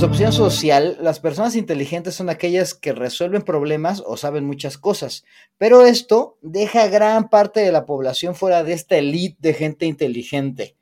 [0.00, 5.26] Concepción social, las personas inteligentes son aquellas que resuelven problemas o saben muchas cosas,
[5.58, 10.74] pero esto deja gran parte de la población fuera de esta elite de gente inteligente.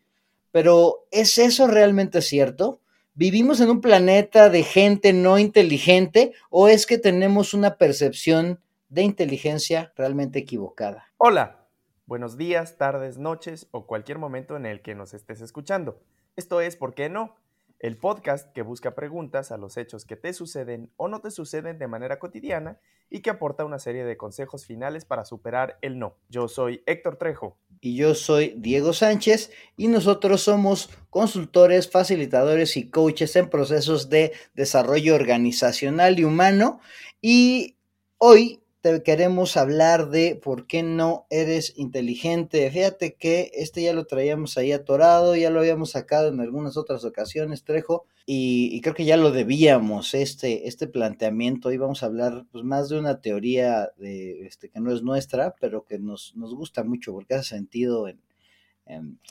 [0.53, 2.81] Pero ¿es eso realmente cierto?
[3.15, 9.03] ¿Vivimos en un planeta de gente no inteligente o es que tenemos una percepción de
[9.03, 11.09] inteligencia realmente equivocada?
[11.17, 11.67] Hola,
[12.07, 16.01] buenos días, tardes, noches o cualquier momento en el que nos estés escuchando.
[16.37, 17.35] Esto es ¿Por qué no?
[17.81, 21.79] El podcast que busca preguntas a los hechos que te suceden o no te suceden
[21.79, 26.17] de manera cotidiana y que aporta una serie de consejos finales para superar el no.
[26.29, 27.57] Yo soy Héctor Trejo.
[27.81, 34.33] Y yo soy Diego Sánchez y nosotros somos consultores, facilitadores y coaches en procesos de
[34.55, 36.81] desarrollo organizacional y humano.
[37.23, 37.77] Y
[38.19, 42.71] hoy te queremos hablar de por qué no eres inteligente.
[42.71, 47.05] Fíjate que este ya lo traíamos ahí atorado, ya lo habíamos sacado en algunas otras
[47.05, 51.71] ocasiones, Trejo, y, creo que ya lo debíamos, este, este planteamiento.
[51.71, 55.55] Hoy vamos a hablar pues, más de una teoría de, este, que no es nuestra,
[55.61, 58.21] pero que nos, nos gusta mucho porque hace sentido en,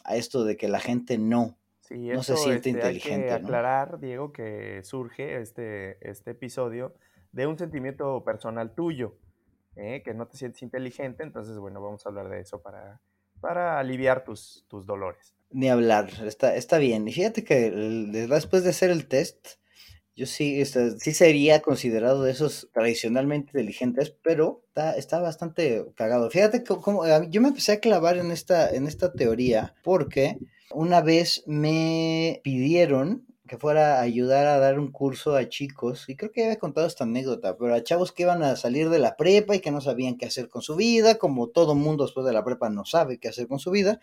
[0.04, 1.58] a esto de que la gente no,
[1.90, 3.32] no se siente inteligente.
[3.32, 6.94] Hay que aclarar, Diego, que surge este, este episodio
[7.32, 9.16] de un sentimiento personal tuyo
[9.78, 10.02] ¿eh?
[10.04, 13.00] que no te sientes inteligente, entonces bueno, vamos a hablar de eso para,
[13.40, 15.36] para aliviar tus, tus dolores.
[15.50, 17.08] Ni hablar, está, está bien.
[17.08, 19.58] Y fíjate que después de hacer el test,
[20.18, 26.32] yo sí, este, sí sería considerado de esos tradicionalmente inteligentes, pero está, está bastante cagado.
[26.32, 30.40] Fíjate cómo yo me empecé a clavar en esta, en esta teoría porque
[30.72, 36.16] una vez me pidieron que fuera a ayudar a dar un curso a chicos, y
[36.16, 39.00] creo que ya había contado esta anécdota, pero a chavos que iban a salir de
[39.00, 42.26] la prepa y que no sabían qué hacer con su vida, como todo mundo después
[42.26, 44.00] de la prepa no sabe qué hacer con su vida.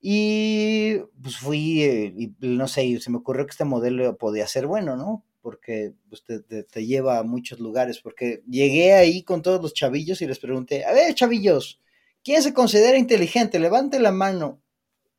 [0.00, 4.66] Y pues fui, eh, y no sé, se me ocurrió que este modelo podía ser
[4.66, 5.24] bueno, ¿no?
[5.42, 10.22] Porque pues, te, te, lleva a muchos lugares, porque llegué ahí con todos los chavillos
[10.22, 11.80] y les pregunté, a ver, chavillos,
[12.22, 13.58] ¿quién se considera inteligente?
[13.58, 14.60] Levante la mano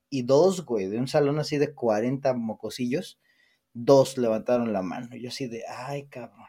[0.09, 3.19] y dos, güey, de un salón así de 40 mocosillos,
[3.73, 5.15] dos levantaron la mano.
[5.15, 6.47] Yo así de, ay, cabrón.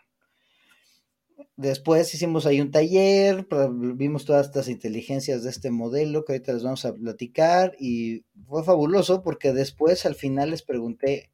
[1.56, 3.46] Después hicimos ahí un taller,
[3.94, 8.64] vimos todas estas inteligencias de este modelo que ahorita les vamos a platicar y fue
[8.64, 11.30] fabuloso porque después al final les pregunté,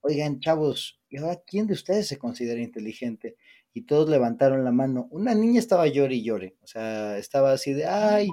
[0.00, 3.36] oigan chavos, ¿y ahora quién de ustedes se considera inteligente?
[3.74, 5.08] Y todos levantaron la mano.
[5.10, 8.28] Una niña estaba llore y llore, o sea, estaba así de, ay,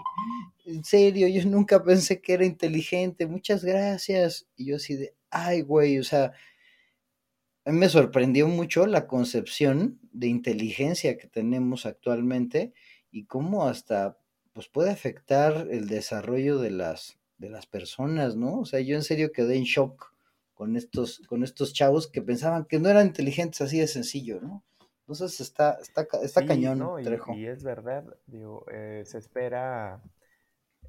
[0.66, 4.48] en serio, yo nunca pensé que era inteligente, muchas gracias.
[4.56, 6.34] Y yo así de, ay, güey, o sea,
[7.66, 12.74] a mí me sorprendió mucho la concepción de inteligencia que tenemos actualmente
[13.12, 14.18] y cómo hasta
[14.54, 18.60] pues puede afectar el desarrollo de las de las personas, ¿no?
[18.60, 20.14] O sea, yo en serio quedé en shock
[20.54, 24.64] con estos con estos chavos que pensaban que no eran inteligentes así de sencillo, ¿no?
[25.10, 26.78] Entonces está, está, está cañón,
[27.36, 30.04] Y, es verdad, digo, eh, se espera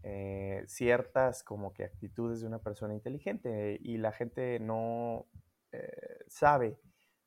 [0.03, 5.27] eh, ciertas como que actitudes de una persona inteligente y la gente no
[5.73, 6.79] eh, sabe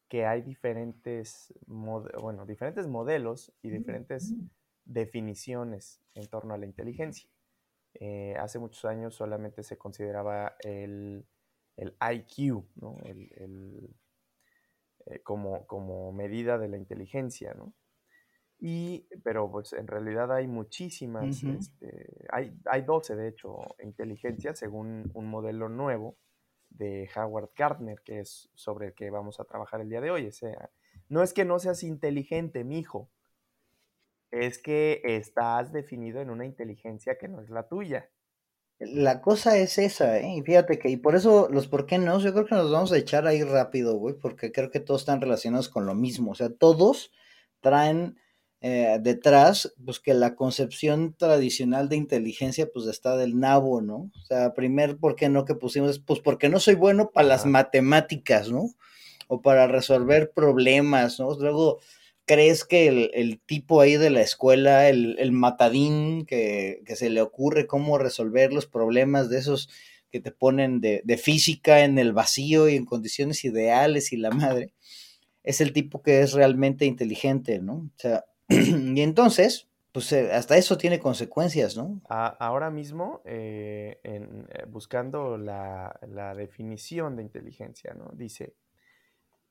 [0.07, 4.31] que hay diferentes, bueno, diferentes modelos y diferentes
[4.85, 7.27] definiciones en torno a la inteligencia.
[8.37, 11.25] hace muchos años solamente se consideraba el,
[11.75, 12.99] el IQ, ¿no?
[13.03, 13.95] el
[15.07, 17.73] eh, como, como medida de la inteligencia, ¿no?
[18.59, 25.11] Y, pero pues en realidad hay muchísimas, este, hay, hay 12 de hecho inteligencias según
[25.13, 26.15] un modelo nuevo
[26.69, 30.27] de Howard Gardner, que es sobre el que vamos a trabajar el día de hoy.
[30.27, 30.69] O sea,
[31.09, 33.09] no es que no seas inteligente, mijo,
[34.31, 38.09] es que estás definido en una inteligencia que no es la tuya.
[38.87, 40.35] La cosa es esa, ¿eh?
[40.37, 42.91] Y fíjate que, y por eso los por qué no, yo creo que nos vamos
[42.91, 46.31] a echar ahí rápido, güey, porque creo que todos están relacionados con lo mismo.
[46.31, 47.11] O sea, todos
[47.61, 48.17] traen
[48.61, 54.11] eh, detrás, pues que la concepción tradicional de inteligencia, pues está del nabo, ¿no?
[54.15, 55.99] O sea, primer, ¿por qué no que pusimos?
[55.99, 58.69] Pues porque no soy bueno para las matemáticas, ¿no?
[59.27, 61.33] O para resolver problemas, ¿no?
[61.39, 61.79] Luego,
[62.25, 67.97] ¿Crees que el, tipo ahí de la escuela, el, matadín que, se le ocurre cómo
[67.97, 69.69] resolver los problemas de esos
[70.09, 74.29] que te ponen de, de, física en el vacío y en condiciones ideales y la
[74.29, 74.73] madre,
[75.43, 77.73] es el tipo que es realmente inteligente, ¿no?
[77.73, 82.01] O sea, y entonces, pues eh, hasta eso tiene consecuencias, ¿no?
[82.09, 88.09] ahora mismo, eh, eh, buscando la, la definición de inteligencia, ¿no?
[88.13, 88.55] Dice,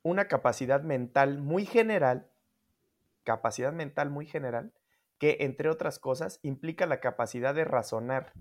[0.02, 2.26] una capacidad mental muy general
[3.24, 4.72] capacidad mental muy general
[5.18, 8.32] que, entre otras cosas, implica la capacidad de razonar,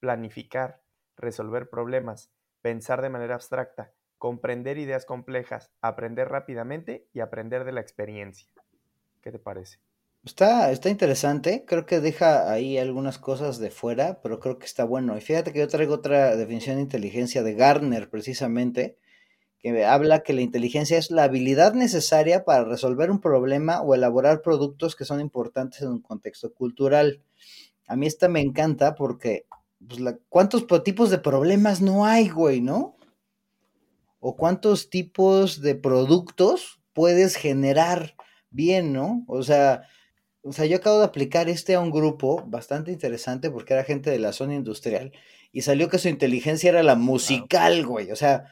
[0.00, 0.82] planificar,
[1.16, 2.30] resolver problemas,
[2.60, 8.48] pensar de manera abstracta, comprender ideas complejas, aprender rápidamente y aprender de la experiencia.
[9.22, 9.78] ¿Qué te parece?
[10.24, 14.84] Está, está interesante, creo que deja ahí algunas cosas de fuera, pero creo que está
[14.84, 15.16] bueno.
[15.16, 18.98] Y fíjate que yo traigo otra definición de inteligencia de Garner, precisamente,
[19.74, 24.42] que habla que la inteligencia es la habilidad necesaria para resolver un problema o elaborar
[24.42, 27.22] productos que son importantes en un contexto cultural.
[27.88, 29.46] A mí esta me encanta porque,
[29.86, 32.96] pues, ¿cuántos tipos de problemas no hay, güey, no?
[34.20, 38.14] O cuántos tipos de productos puedes generar
[38.50, 39.24] bien, ¿no?
[39.26, 39.82] O sea,
[40.42, 44.10] o sea, yo acabo de aplicar este a un grupo bastante interesante porque era gente
[44.10, 45.12] de la zona industrial
[45.50, 48.12] y salió que su inteligencia era la musical, güey.
[48.12, 48.44] O sea,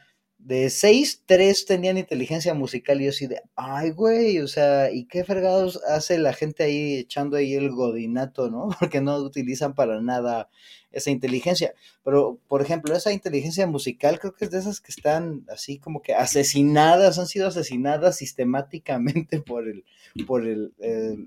[0.45, 5.05] de seis, tres tenían inteligencia musical y yo así de, ay, güey, o sea, ¿y
[5.05, 8.69] qué fregados hace la gente ahí echando ahí el godinato, no?
[8.79, 10.47] Porque no utilizan para nada
[10.91, 11.73] esa inteligencia.
[12.03, 16.03] Pero, por ejemplo, esa inteligencia musical creo que es de esas que están así como
[16.03, 19.83] que asesinadas, han sido asesinadas sistemáticamente por el,
[20.27, 21.25] por el, el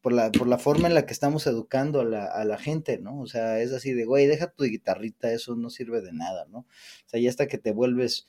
[0.00, 2.98] por la, por la forma en la que estamos educando a la, a la gente,
[2.98, 3.20] ¿no?
[3.20, 6.60] O sea, es así de, güey, deja tu guitarrita, eso no sirve de nada, ¿no?
[6.60, 8.28] O sea, ya hasta que te vuelves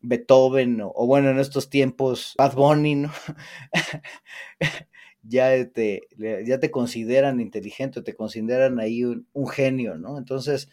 [0.00, 3.12] Beethoven o, bueno, en estos tiempos, Bad Bunny, ¿no?
[5.22, 10.18] ya, te, ya te consideran inteligente, te consideran ahí un, genio, ¿no?
[10.18, 10.68] Entonces,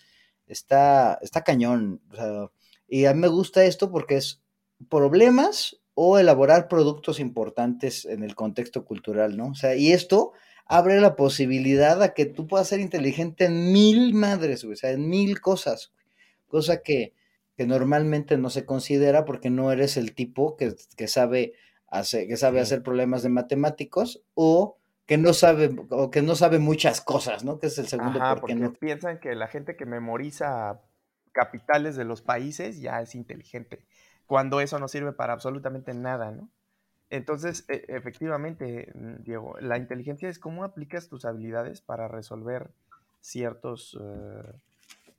[0.47, 2.01] está, está cañón.
[2.11, 2.51] O sea,
[2.87, 4.41] y a mí me gusta esto porque es
[4.89, 9.47] problemas o elaborar productos importantes en el contexto cultural, ¿no?
[9.47, 10.33] O sea, y esto
[10.65, 15.09] abre la posibilidad a que tú puedas ser inteligente en mil madres, o sea, en
[15.09, 15.93] mil cosas,
[16.47, 17.13] cosa que,
[17.57, 21.53] que, normalmente no se considera porque no eres el tipo que, que sabe,
[21.87, 26.59] hacer, que sabe hacer problemas de matemáticos o que no sabe o que no sabe
[26.59, 27.59] muchas cosas, ¿no?
[27.59, 30.81] Que es el segundo Ajá, porque no piensan que la gente que memoriza
[31.31, 33.85] capitales de los países ya es inteligente
[34.27, 36.49] cuando eso no sirve para absolutamente nada, ¿no?
[37.09, 42.69] Entonces, e, efectivamente, mm, Diego, la inteligencia es cómo aplicas tus habilidades para resolver
[43.21, 44.53] ciertos, eh,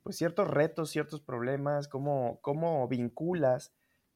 [0.03, 3.73] pues ciertos retos, ciertos problemas, cómo, cómo vinculas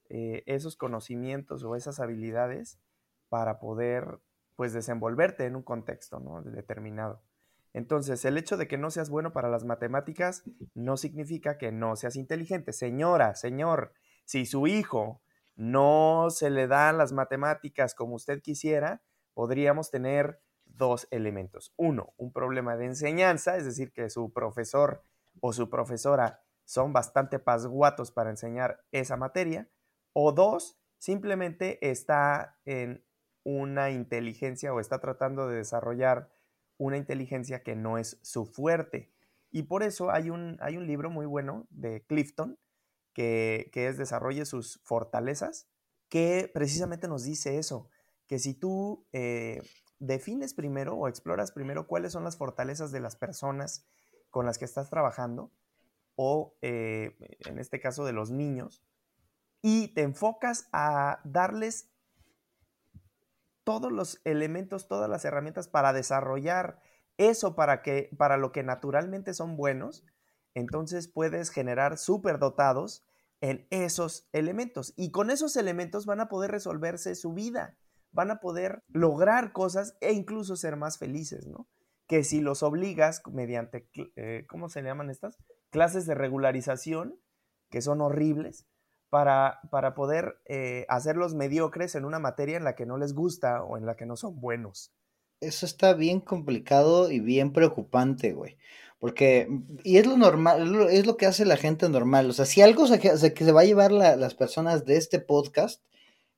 [0.09, 2.79] eh, esos conocimientos o esas habilidades
[3.29, 4.19] para poder,
[4.55, 6.41] pues, desenvolverte en un contexto, ¿no?
[6.43, 7.23] Determinado.
[7.73, 10.43] Entonces, el hecho de que no seas bueno para las matemáticas
[10.75, 12.71] no significa que no seas inteligente.
[12.71, 13.93] Señora, señor,
[14.25, 15.23] si su hijo
[15.55, 19.01] no se le dan las matemáticas como usted quisiera,
[19.33, 21.73] podríamos tener dos elementos.
[21.75, 25.03] Uno, un problema de enseñanza, es decir, que su profesor
[25.41, 29.69] o su profesora son bastante pasguatos para enseñar esa materia.
[30.13, 33.05] O dos, simplemente está en
[33.43, 36.31] una inteligencia o está tratando de desarrollar
[36.77, 39.11] una inteligencia que no es su fuerte.
[39.51, 42.57] Y por eso hay un, hay un libro muy bueno de Clifton
[43.13, 45.67] que, es desarrolle sus fortalezas,
[46.09, 47.89] que precisamente nos dice eso,
[48.27, 49.61] que si tú eh,
[49.99, 53.85] defines primero o exploras primero cuáles son las fortalezas de las personas
[54.33, 55.51] con las que estás trabajando,
[56.15, 57.15] o eh,
[57.45, 58.83] en este caso de los niños,
[59.61, 61.91] y te enfocas a darles
[63.63, 66.81] todos los elementos, todas las herramientas para desarrollar
[67.17, 70.03] eso para, que, para lo que naturalmente son buenos,
[70.55, 73.05] entonces puedes generar superdotados
[73.39, 74.93] en esos elementos.
[74.95, 77.77] Y con esos elementos van a poder resolverse su vida,
[78.11, 81.67] van a poder lograr cosas e incluso ser más felices, ¿no?
[82.13, 85.35] Que si los obligas mediante, eh, ¿cómo se llaman estas?
[85.71, 87.19] Clases de regularización,
[87.71, 88.67] que son horribles,
[89.09, 93.63] para, para poder eh, hacerlos mediocres en una materia en la que no les gusta
[93.63, 94.93] o en la que no son buenos.
[95.39, 98.59] Eso está bien complicado y bien preocupante, güey.
[98.99, 99.47] Porque,
[99.83, 102.29] y es lo normal, es lo que hace la gente normal.
[102.29, 105.81] O sea, si algo se, que se va a llevar las personas de este podcast,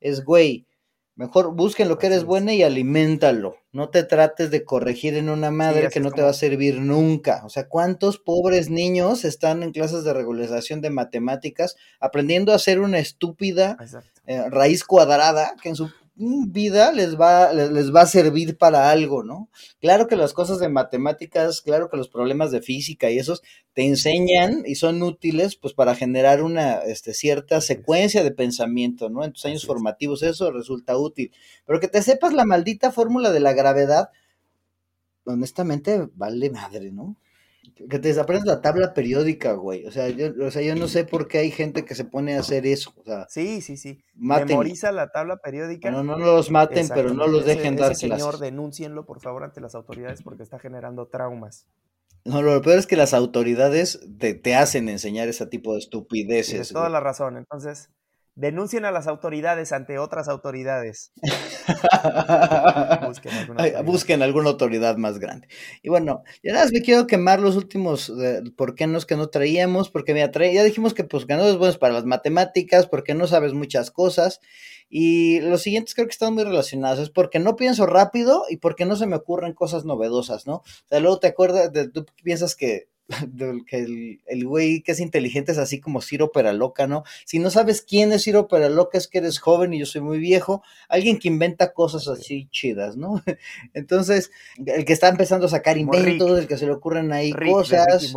[0.00, 0.68] es, güey,
[1.16, 3.56] mejor busquen lo que eres buena y aliméntalo.
[3.72, 7.42] No te trates de corregir en una madre que no te va a servir nunca.
[7.44, 12.80] O sea, ¿cuántos pobres niños están en clases de regularización de matemáticas aprendiendo a hacer
[12.80, 13.76] una estúpida
[14.26, 19.22] eh, raíz cuadrada que en su vida les va, les, va a servir para algo,
[19.22, 19.50] ¿no?
[19.80, 23.42] Claro que las cosas de matemáticas, claro que los problemas de física y esos
[23.74, 29.24] te enseñan y son útiles pues para generar una este, cierta secuencia de pensamiento, ¿no?
[29.24, 31.32] En tus años formativos eso resulta útil.
[31.66, 34.08] Pero que te sepas la maldita fórmula de la gravedad,
[35.24, 37.16] honestamente vale madre, ¿no?
[37.74, 39.86] Que te desaprendas la tabla periódica, güey.
[39.86, 42.36] O sea, yo, o sea, yo no sé por qué hay gente que se pone
[42.36, 42.92] a hacer eso.
[42.96, 44.04] O sea, sí, sí, sí.
[44.14, 45.90] Memoriza la tabla periódica.
[45.90, 49.44] No, no, los maten, pero no los dejen ese, dar ese señor, denúncienlo, por favor,
[49.44, 51.66] ante las autoridades porque está generando traumas.
[52.24, 56.50] No, lo peor es que las autoridades te, te hacen enseñar ese tipo de estupideces.
[56.50, 57.36] Tienes toda la razón.
[57.36, 57.90] Entonces,
[58.36, 61.10] Denuncien a las autoridades ante otras autoridades.
[63.06, 65.48] busquen, alguna busquen, alguna autoridad más grande.
[65.82, 69.06] Y bueno, ya nada más me quiero quemar los últimos eh, por qué no es
[69.06, 72.04] que no traíamos, porque me ya dijimos que pues que no es bueno para las
[72.04, 74.40] matemáticas, porque no sabes muchas cosas.
[74.90, 78.84] Y los siguientes creo que están muy relacionados, es porque no pienso rápido y porque
[78.84, 80.56] no se me ocurren cosas novedosas, ¿no?
[80.56, 82.88] O sea, luego te acuerdas, de, tú piensas que
[83.66, 87.04] que el, güey que es inteligente es así como Ciro Peraloca, ¿no?
[87.24, 90.18] Si no sabes quién es Ciro Peraloca, es que eres joven y yo soy muy
[90.18, 93.22] viejo, alguien que inventa cosas así chidas, ¿no?
[93.74, 94.30] Entonces,
[94.64, 98.12] el que está empezando a sacar inventos, el que se le ocurren ahí cosas.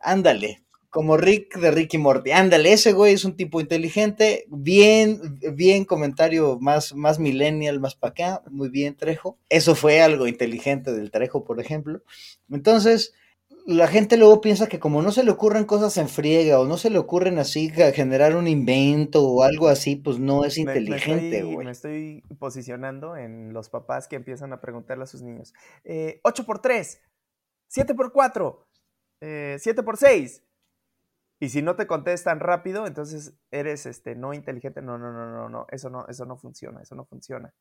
[0.00, 0.64] Ándale,
[0.94, 2.30] como Rick de Ricky Morty.
[2.30, 8.12] Ándale, ese güey es un tipo inteligente, bien, bien comentario más, más millennial, más para
[8.12, 9.36] acá, muy bien Trejo.
[9.48, 12.02] Eso fue algo inteligente del Trejo, por ejemplo.
[12.48, 13.12] Entonces,
[13.66, 16.76] la gente luego piensa que como no se le ocurren cosas en friega o no
[16.76, 21.64] se le ocurren así generar un invento o algo así, pues no es inteligente, güey.
[21.64, 25.54] Me, estoy posicionando en los papás que empiezan a preguntarle a sus niños,
[25.84, 27.00] eh, 8 por 3,
[27.68, 28.66] 7 por 4,
[29.22, 30.42] eh, 7 por 6.
[31.40, 34.82] Y si no te contestan rápido, entonces eres este, no inteligente.
[34.82, 37.54] No, no, no, no, no, eso no, eso no funciona, eso no funciona.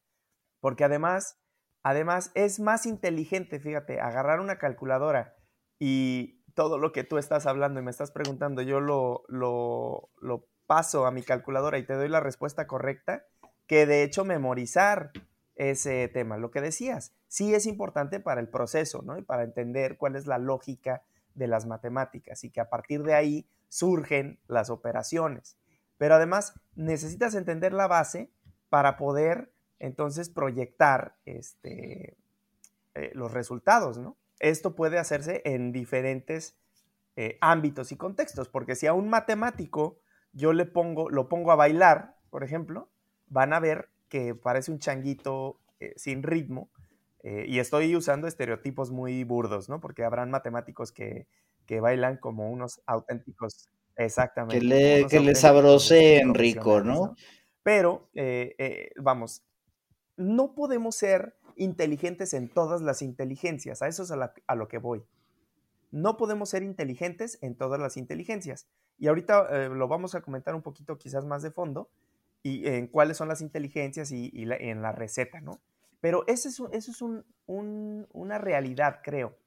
[0.59, 1.39] Porque además,
[1.81, 5.35] además es más inteligente, fíjate, agarrar una calculadora
[5.85, 11.05] y todo lo que tú estás hablando y me estás preguntando, yo lo, lo, paso
[11.05, 13.25] a mi calculadora y te doy la respuesta correcta,
[13.67, 15.11] que de hecho memorizar
[15.55, 19.17] ese tema, lo que decías, sí es importante para el proceso, ¿no?
[19.17, 21.03] Y para entender cuál es la lógica
[21.35, 25.57] de las matemáticas y que a partir de ahí surgen las operaciones.
[25.97, 28.31] Pero además necesitas entender la base
[28.69, 32.15] para poder entonces proyectar este,
[32.95, 34.15] eh, los resultados, ¿no?
[34.43, 36.57] Esto puede hacerse en diferentes
[37.15, 39.99] eh, ámbitos y contextos, porque si a un matemático
[40.33, 42.91] yo le pongo, lo pongo a bailar, por ejemplo,
[43.27, 46.69] van a ver que parece un changuito eh, sin ritmo,
[47.23, 49.79] eh, y estoy usando estereotipos muy burdos, ¿no?
[49.79, 51.27] Porque habrán matemáticos que,
[51.81, 54.59] bailan como unos auténticos, exactamente.
[54.59, 57.15] Que le, que le sabrose Enrico, ¿no?
[57.63, 58.09] Pero,
[58.97, 59.43] vamos,
[60.17, 63.81] no podemos ser inteligentes en todas las inteligencias.
[63.81, 65.03] A eso es a, lo que voy.
[65.91, 68.67] No podemos ser inteligentes en todas las inteligencias.
[68.97, 71.89] Y ahorita eh, lo vamos a comentar un poquito quizás más de fondo
[72.41, 75.61] y en cuáles son las inteligencias y, en la receta, ¿no?
[76.01, 77.01] Pero eso es, eso es
[77.47, 79.37] una realidad, creo.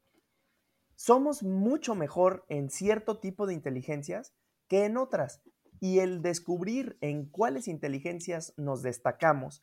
[0.94, 4.32] Somos mucho mejor en cierto tipo de inteligencias
[4.66, 5.42] que en otras.
[5.78, 9.62] Y el descubrir en cuáles inteligencias nos destacamos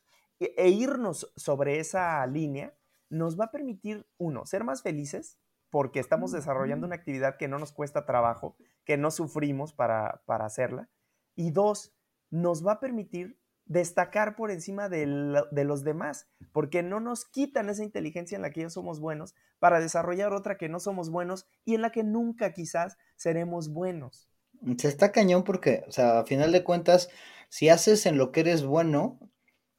[0.58, 2.74] e, irnos sobre esa línea
[3.10, 5.38] nos va a permitir, uno, ser más felices
[5.70, 10.88] porque estamos desarrollando una actividad que no nos cuesta trabajo, que no sufrimos para, hacerla.
[11.36, 11.96] Y dos,
[12.30, 17.84] nos va a permitir destacar por encima de, los demás, porque no nos quitan esa
[17.84, 21.74] inteligencia en la que ya somos buenos para desarrollar otra que no somos buenos y
[21.74, 24.30] en la que nunca quizás seremos buenos.
[24.78, 27.10] Se está cañón porque, o sea, a final de cuentas,
[27.50, 29.18] si haces en lo que eres bueno,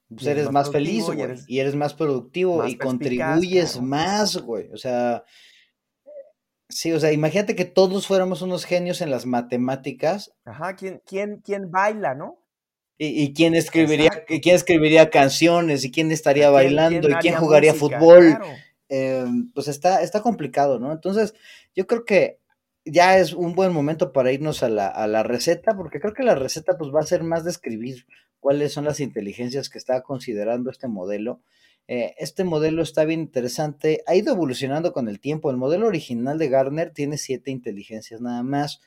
[0.09, 4.69] pues eres, más, feliz, güey, y, eres más productivo y contribuyes más, güey.
[4.73, 5.25] O sea,
[6.69, 10.33] sí, o sea, imagínate que todos fuéramos unos genios en las matemáticas.
[10.45, 12.39] Ajá, ¿quién, quién, quién baila, no?
[12.97, 18.39] Y, quién escribiría, quién escribiría canciones, y quién estaría bailando, y quién jugaría fútbol.
[18.89, 20.93] Em, pues está, está complicado, ¿no?
[20.93, 21.35] Entonces,
[21.75, 22.39] yo creo que
[22.85, 26.23] ya es un buen momento para irnos a la, a la receta, porque creo que
[26.23, 28.07] la receta pues va a ser más de escribir
[28.45, 31.41] cuáles son las inteligencias que está considerando este modelo.
[31.89, 35.51] Eh, este modelo está bien interesante, ha ido evolucionando con el tiempo.
[35.51, 38.83] El modelo original de Garner tiene siete inteligencias nada más.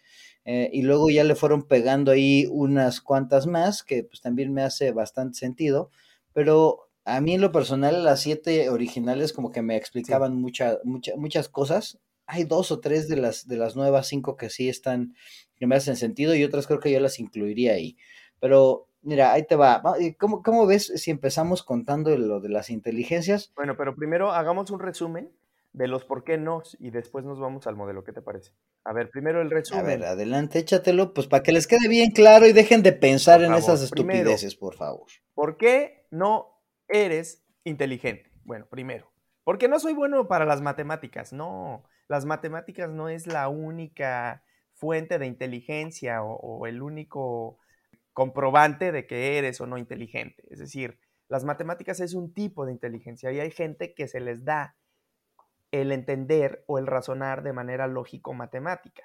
[0.45, 4.61] Eh, y luego ya le fueron pegando ahí unas cuantas más, que pues también me
[4.61, 5.89] hace bastante sentido.
[6.33, 11.97] Pero a mí en lo personal, las siete originales como que me explicaban muchas cosas.
[12.27, 15.15] Hay dos o tres de las, de las nuevas cinco que sí están,
[15.55, 17.97] que me hacen sentido y otras creo que yo las incluiría ahí.
[18.39, 19.81] Pero Mira, ahí te va.
[20.19, 23.53] ¿Cómo, ¿Cómo, ves si empezamos contando lo de las inteligencias?
[23.55, 25.31] Bueno, pero primero hagamos un resumen
[25.71, 28.03] de los por qué no y después nos vamos al modelo.
[28.03, 28.51] ¿Qué te parece?
[28.83, 29.85] A ver, primero el resumen.
[29.85, 33.41] A ver, adelante, échatelo, pues para que les quede bien claro y dejen de pensar
[33.43, 35.07] en esas estupideces, por favor.
[35.33, 38.29] ¿Por qué no eres inteligente?
[38.43, 39.09] Bueno, primero,
[39.45, 41.31] porque no soy bueno para las matemáticas.
[41.31, 47.59] No, las matemáticas no es la única fuente de inteligencia o el único
[48.17, 50.43] comprobante de que eres o no inteligente.
[50.49, 54.43] Es decir, las matemáticas es un tipo de inteligencia y hay gente que se les
[54.43, 54.75] da
[55.69, 59.03] el entender o el razonar de manera lógico-matemática.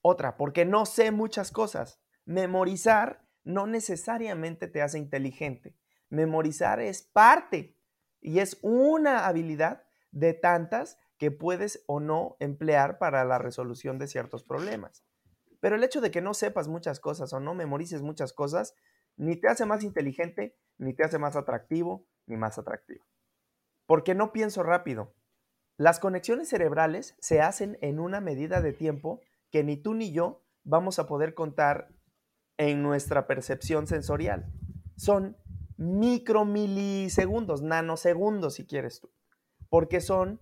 [0.00, 2.00] Otra, porque no sé muchas cosas.
[2.24, 5.74] Memorizar no necesariamente te hace inteligente.
[6.08, 7.76] Memorizar es parte
[8.20, 14.06] y es una habilidad de tantas que puedes o no emplear para la resolución de
[14.06, 15.04] ciertos problemas.
[15.64, 18.74] Pero el hecho de que no sepas muchas cosas o no memorices muchas cosas,
[19.16, 23.06] ni te hace más inteligente, ni te hace más atractivo, ni más atractivo.
[23.86, 25.14] Porque no pienso rápido.
[25.78, 30.44] Las conexiones cerebrales se hacen en una medida de tiempo que ni tú ni yo
[30.64, 31.88] vamos a poder contar
[32.58, 34.52] en nuestra percepción sensorial.
[34.98, 35.34] Son
[35.78, 39.10] micromilisegundos, nanosegundos si quieres tú,
[39.70, 40.38] porque son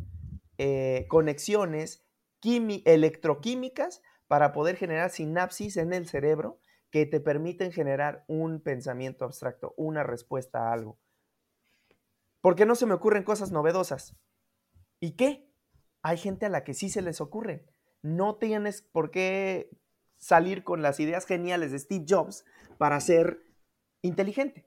[0.58, 2.04] eh, conexiones
[2.42, 4.02] electroquímicas
[4.32, 6.58] para poder generar sinapsis en el cerebro
[6.90, 10.98] que te permiten generar un pensamiento abstracto, una respuesta a algo.
[12.40, 14.16] Porque no se me ocurren cosas novedosas.
[15.00, 15.52] ¿Y qué?
[16.00, 17.66] Hay gente a la que sí se les ocurre.
[18.00, 19.68] No tienes por qué
[20.16, 22.46] salir con las ideas geniales de Steve Jobs
[22.78, 23.42] para ser
[24.00, 24.66] inteligente.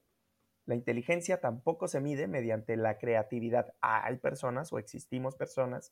[0.68, 3.74] La inteligencia tampoco se mide mediante la creatividad.
[3.82, 5.92] Hay personas o existimos personas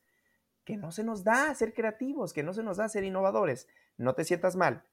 [0.66, 3.68] que no se nos da ser creativos, que no se nos da ser innovadores.
[3.98, 4.84] No te sientas mal.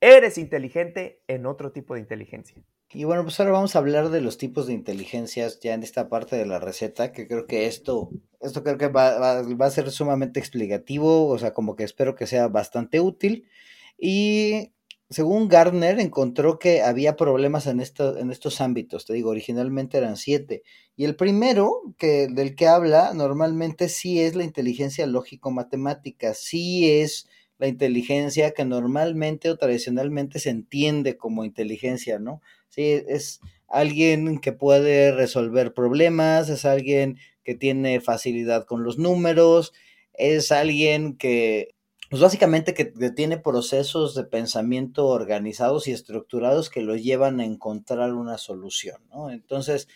[0.00, 2.62] Eres inteligente en otro tipo de inteligencia.
[2.92, 6.08] Y bueno, pues ahora vamos a hablar de los tipos de inteligencias ya en esta
[6.08, 9.90] parte de la receta, que creo que esto, esto creo que va, va a ser
[9.92, 13.48] sumamente explicativo, o sea, como que espero que sea bastante útil.
[13.96, 14.72] Y
[15.10, 19.06] según Gardner, encontró que había problemas en, en estos ámbitos.
[19.06, 20.62] Te digo, originalmente eran siete.
[20.96, 27.28] Y el primero que, del que habla normalmente sí es la inteligencia lógico-matemática, sí es
[27.58, 32.40] la inteligencia que normalmente o tradicionalmente se entiende como inteligencia, ¿no?
[32.68, 39.72] Sí, es alguien que puede resolver problemas, es alguien que tiene facilidad con los números,
[40.14, 41.74] es alguien que
[42.10, 48.12] pues básicamente que, tiene procesos de pensamiento organizados y estructurados que lo llevan a encontrar
[48.14, 49.30] una solución, ¿no?
[49.30, 49.86] Entonces,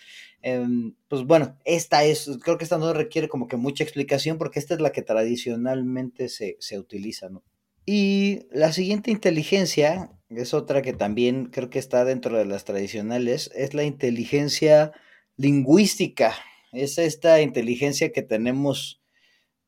[0.40, 4.60] em, pues bueno, esta es, creo que esta no requiere como que mucha explicación porque
[4.60, 7.42] esta es la que tradicionalmente se, se utiliza, ¿no?
[7.84, 13.50] Y la siguiente inteligencia, es otra que también creo que está dentro de las tradicionales,
[13.56, 14.92] es la inteligencia
[15.36, 16.32] lingüística.
[16.72, 19.03] Es esta inteligencia que tenemos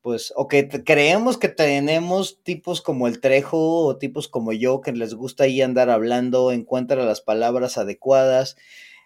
[0.07, 4.92] pues, o que creemos que tenemos tipos como el Trejo o tipos como yo que
[4.92, 8.57] les gusta ahí andar hablando, encuentra las palabras adecuadas.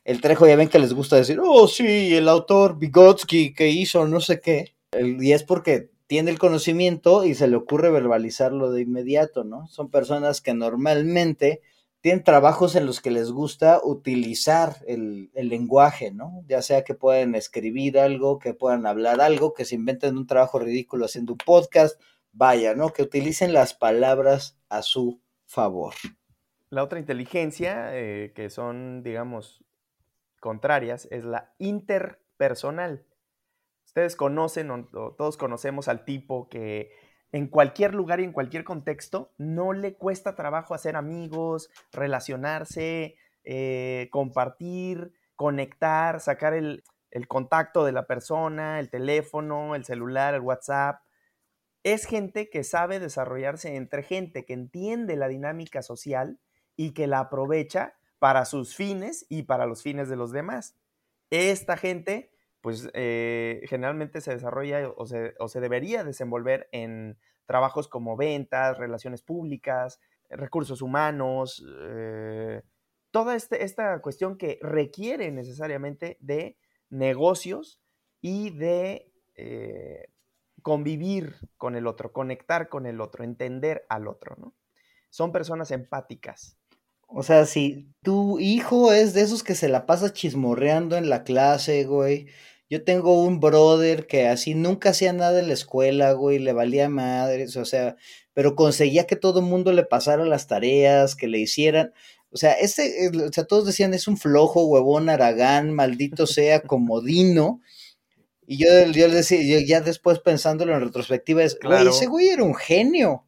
[0.05, 4.07] El Trejo ya ven que les gusta decir, oh, sí, el autor Vygotsky que hizo
[4.07, 4.75] no sé qué.
[4.93, 9.69] Y es porque tiene el conocimiento y se le ocurre verbalizarlo de inmediato, ¿no?
[9.69, 11.63] Son personas que normalmente
[12.01, 16.43] tienen trabajos en los que les gusta utilizar el, lenguaje, ¿no?
[16.47, 20.59] Ya sea que puedan escribir algo, que puedan hablar algo, que se inventen un trabajo
[20.59, 22.01] ridículo haciendo un podcast,
[22.33, 22.91] vaya, ¿no?
[22.91, 25.95] Que utilicen las palabras a su favor.
[26.71, 29.63] La otra inteligencia, eh, que son, digamos,
[30.41, 33.05] contrarias, es la interpersonal.
[33.85, 36.93] Ustedes conocen, o todos conocemos al tipo que
[37.33, 44.09] en cualquier lugar y en cualquier contexto, no le cuesta trabajo hacer amigos, relacionarse, eh,
[44.11, 51.03] compartir, conectar, sacar el, el contacto de la persona, el teléfono, el celular, el WhatsApp.
[51.83, 56.39] Es gente que sabe desarrollarse entre gente que entiende la dinámica social
[56.77, 60.77] y que la aprovecha para sus fines y para los fines de los demás.
[61.31, 62.30] Esta gente
[62.61, 68.79] pues eh, generalmente se desarrolla o se, o se, debería desenvolver en trabajos como ventas,
[68.79, 72.63] relaciones públicas, recursos humanos, eh,
[73.11, 76.57] toda este, esta cuestión que requiere necesariamente de
[76.91, 77.81] negocios
[78.21, 80.09] y de eh,
[80.63, 84.55] convivir con el otro, conectar con el otro, entender al otro, ¿no?
[85.09, 86.60] Son personas empáticas.
[87.13, 91.25] O sea, si tu hijo es de esos que se la pasa chismorreando en la
[91.25, 92.27] clase, güey,
[92.69, 96.89] yo tengo un brother que así nunca hacía nada en la escuela, güey, le valía
[96.89, 97.97] madres, o sea,
[98.33, 101.93] pero conseguía que todo el mundo le pasara las tareas, que le hicieran.
[102.31, 107.61] O sea, este, o sea, todos decían, es un flojo, huevón, aragán, maldito sea, comodino.
[108.47, 112.29] Y yo, yo le decía, yo ya después pensándolo en retrospectiva, es, güey, ese güey
[112.29, 113.27] era un genio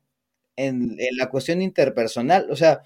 [0.57, 2.49] en, en la cuestión interpersonal.
[2.51, 2.83] O sea,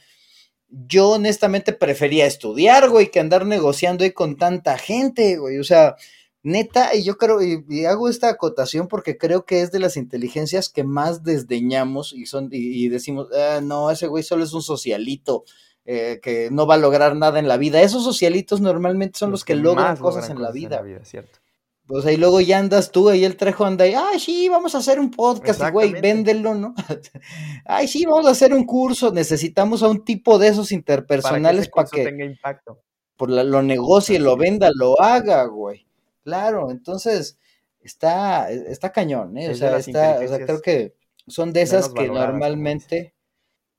[0.69, 5.59] yo honestamente prefería estudiar, güey, que andar negociando ahí con tanta gente, güey.
[5.59, 5.97] O sea,
[6.43, 10.69] Neta, y yo creo, y, hago esta acotación porque creo que es de las inteligencias
[10.69, 15.45] que más desdeñamos y son, y, decimos, ah, no, ese güey solo es un socialito,
[15.85, 17.83] eh, que no va a lograr nada en la vida.
[17.83, 20.85] Esos socialitos normalmente son los, que, logran cosas en la vida.
[21.03, 21.41] cierto.
[21.87, 24.79] Pues ahí luego ya andas tú, ahí el trejo anda y, ay, sí, vamos a
[24.79, 26.75] hacer un podcast, güey, véndelo, ¿no?
[27.65, 31.89] ay, sí, vamos a hacer un curso, necesitamos a un tipo de esos interpersonales para
[31.89, 32.83] que, tenga impacto.
[33.17, 35.87] Por lo negocie, lo venda, lo haga, güey.
[36.25, 37.39] Claro, entonces
[37.81, 39.51] está, está cañón, ¿eh?
[39.51, 40.97] O sea, está, o sea, creo que
[41.29, 43.15] son de esas que normalmente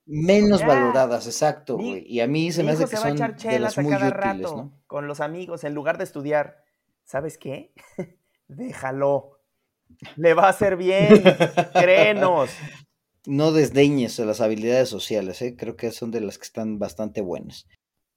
[0.05, 2.05] menos valoradas, exacto, güey.
[2.07, 4.71] Y a mí se me hace que son de las muy útiles, ¿no?
[4.87, 6.63] Con los amigos, en lugar de estudiar
[7.07, 7.73] ¿sabes qué?
[8.47, 9.39] Déjalo.
[10.17, 11.23] Le va a hacer bien,
[11.73, 12.51] créenos.
[13.25, 15.55] No desdeñes las habilidades sociales, ¿eh?
[15.57, 17.67] creo que son de las que están bastante buenas.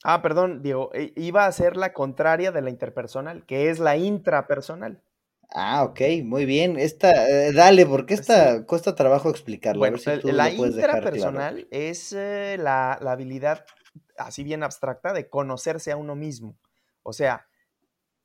[0.02, 3.96] Ah, perdón, Diego, e, iba a ser la contraria de la interpersonal, que es la
[3.96, 5.02] intrapersonal.
[5.52, 6.78] Ah, ok, muy bien.
[6.78, 9.80] Esta, eh, dale, porque esta cuesta trabajo explicarlo.
[9.80, 13.64] Bueno, la intrapersonal es eh, la, la, habilidad,
[14.16, 16.56] así bien abstracta, de conocerse a uno mismo.
[17.02, 17.49] O sea,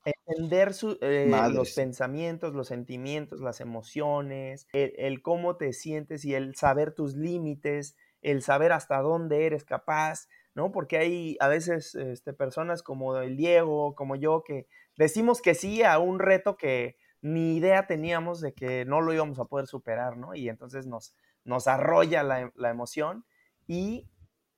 [0.06, 6.92] Entender eh, los pensamientos, los sentimientos, las emociones, el, cómo te sientes y el saber
[6.92, 10.70] tus límites, el saber hasta dónde eres capaz, ¿no?
[10.70, 15.82] Porque hay a veces este, personas como el Diego, como yo, que decimos que sí
[15.82, 20.16] a un reto que ni idea teníamos de que no lo íbamos a poder superar,
[20.16, 20.36] ¿no?
[20.36, 23.24] Y entonces nos, nos arrolla la, la emoción
[23.66, 24.08] y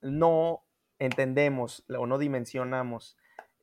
[0.02, 0.66] no
[0.98, 3.16] entendemos o no dimensionamos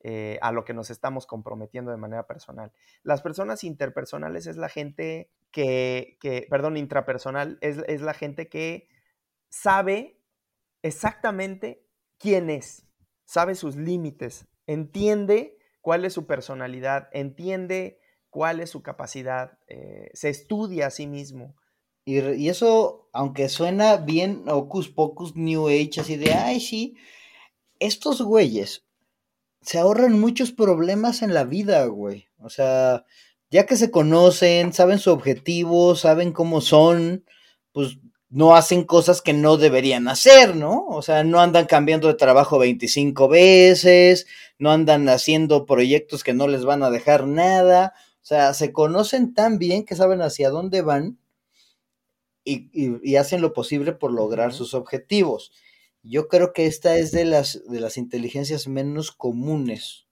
[0.08, 2.70] eh, a lo que nos estamos comprometiendo de manera personal.
[3.02, 6.16] Las personas interpersonales es la gente que,
[6.48, 8.88] perdón, intrapersonal, es, es la gente que
[9.48, 10.20] sabe
[10.82, 11.84] exactamente
[12.18, 12.86] quién es,
[13.24, 17.98] sabe sus límites, entiende cuál es su personalidad, entiende
[18.30, 21.56] cuál es su capacidad, eh, se estudia a sí mismo.
[22.04, 26.96] Y, y, eso, aunque suena bien ocus pocus new age, así de, ay, sí,
[27.80, 28.85] estos güeyes
[29.66, 32.28] se ahorran muchos problemas en la vida, güey.
[32.38, 33.04] O sea,
[33.50, 37.24] ya que se conocen, saben su objetivo, saben cómo son,
[37.72, 37.98] pues
[38.28, 40.86] no hacen cosas que no deberían hacer, ¿no?
[40.86, 44.26] O sea, no andan cambiando de trabajo 25 veces,
[44.58, 47.94] no andan haciendo proyectos que no les van a dejar nada.
[48.22, 51.18] O sea, se conocen tan bien que saben hacia dónde van
[52.44, 55.50] y, hacen lo posible por lograr sus objetivos.
[56.08, 60.06] Yo creo que esta es de las, de las inteligencias menos comunes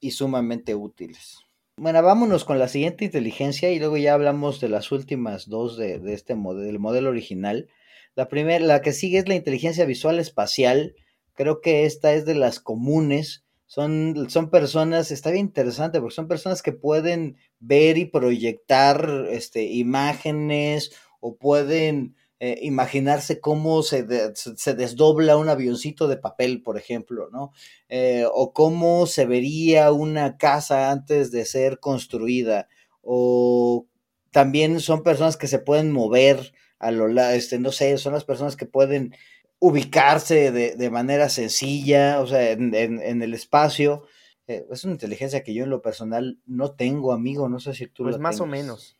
[0.00, 1.38] y sumamente útiles.
[1.78, 5.98] Bueno, vámonos con la siguiente inteligencia y luego ya hablamos de las últimas dos de,
[6.12, 7.70] este modelo, del modelo original.
[8.14, 10.94] La primera, la que sigue es la inteligencia visual espacial.
[11.32, 13.46] Creo que esta es de las comunes.
[13.64, 19.64] Son, son personas, está bien interesante porque son personas que pueden ver y proyectar este,
[19.64, 27.28] imágenes o pueden eh, imaginarse cómo se, se, desdobla un avioncito de papel, por ejemplo,
[27.30, 27.52] ¿no?
[27.88, 32.66] Eh, o cómo se vería una casa antes de ser construida,
[33.00, 33.86] o
[34.32, 38.24] también son personas que se pueden mover a lo largo, este, no sé, son las
[38.24, 39.14] personas que pueden
[39.60, 44.04] ubicarse de, manera sencilla, o sea, en, el espacio.
[44.48, 47.86] Eh, es una inteligencia que yo en lo personal no tengo, amigo, no sé si
[47.86, 48.98] tú pues más o menos.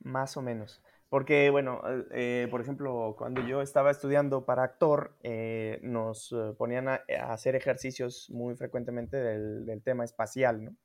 [0.00, 0.82] más o menos.
[1.08, 6.88] Porque, bueno, eh, por ejemplo, cuando yo estaba estudiando para actor, eh, nos eh, ponían
[6.88, 10.76] a, hacer ejercicios muy frecuentemente del, tema espacial, ¿no?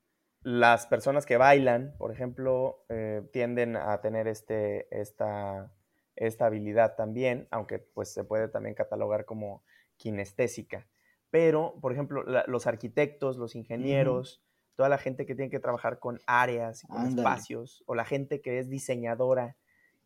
[0.43, 2.84] Las personas que bailan, por ejemplo,
[3.31, 5.71] tienden a tener este, esta,
[6.15, 9.63] esta habilidad también, aunque pues se puede también catalogar como
[9.97, 10.88] kinestésica.
[11.29, 14.43] Pero, por ejemplo, los arquitectos, los ingenieros,
[14.75, 18.57] toda la gente que tiene que trabajar con áreas, con espacios, o la gente que
[18.57, 19.57] es diseñadora,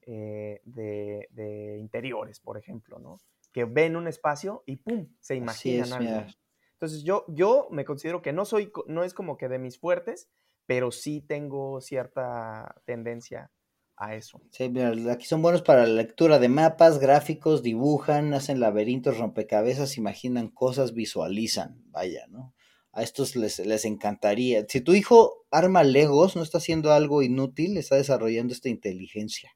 [0.05, 3.19] eh, de, interiores, por ejemplo, ¿no?
[3.51, 5.07] Que ven un espacio y ¡pum!
[5.19, 6.25] se imaginan algo.
[6.73, 10.29] Entonces yo, yo me considero que no soy, no es como que de mis fuertes,
[10.65, 13.51] pero sí tengo cierta tendencia
[13.97, 14.41] a eso.
[14.51, 19.97] Sí, mira, aquí son buenos para la lectura de mapas, gráficos, dibujan, hacen laberintos, rompecabezas,
[19.97, 22.53] imaginan cosas, visualizan, vaya, ¿no?
[22.91, 24.65] A estos les, les encantaría.
[24.67, 29.51] Si tu hijo arma legos, no está haciendo algo inútil, está desarrollando esta inteligencia.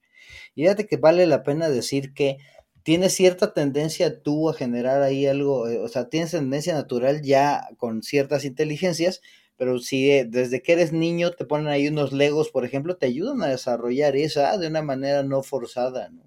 [0.56, 2.38] Y fíjate que vale la pena decir que
[2.84, 7.68] tienes cierta tendencia tú a generar ahí algo, eh, o sea, tienes tendencia natural ya
[7.78, 9.22] con ciertas inteligencias,
[9.58, 13.08] pero si eh, desde que eres niño te ponen ahí unos legos, por ejemplo, te
[13.08, 16.24] ayudan a desarrollar esa de una manera no forzada, ¿no?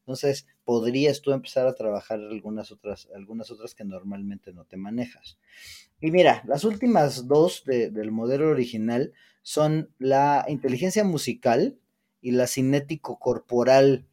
[0.00, 5.38] Entonces, podrías tú empezar a trabajar algunas otras, algunas otras que normalmente no te manejas.
[6.00, 11.78] Y mira, las últimas dos del modelo original son la inteligencia musical,
[12.20, 14.06] y la cinético corporal.